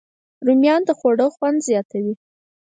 [0.45, 2.13] رومیان د خوړو خوند زیاتوي